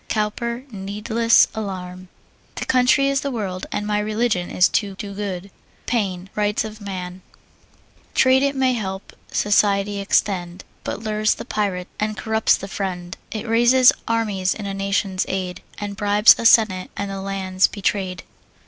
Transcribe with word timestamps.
COWPER, 0.09 0.63
Needless 0.71 1.47
Alarm. 1.53 2.07
My 2.59 2.65
country 2.65 3.07
is 3.07 3.21
the 3.21 3.29
world, 3.29 3.67
and 3.71 3.85
my 3.85 3.99
religion 3.99 4.49
is 4.49 4.67
to 4.69 4.95
do 4.95 5.13
good. 5.13 5.51
PAINE, 5.85 6.27
Rights 6.33 6.65
of 6.65 6.81
Man. 6.81 7.21
Trade 8.15 8.41
it 8.41 8.55
may 8.55 8.73
help, 8.73 9.13
society 9.31 9.99
extend, 9.99 10.63
But 10.83 11.01
lures 11.03 11.35
the 11.35 11.45
pirate, 11.45 11.87
and 11.99 12.17
corrupts 12.17 12.57
the 12.57 12.67
friend: 12.67 13.15
It 13.29 13.47
raises 13.47 13.91
armies 14.07 14.55
in 14.55 14.65
a 14.65 14.73
nation's 14.73 15.23
aid, 15.29 15.61
But 15.79 15.97
bribes 15.97 16.33
a 16.39 16.47
senate, 16.47 16.89
and 16.97 17.11
the 17.11 17.21
land's 17.21 17.67
betray'd. 17.67 18.23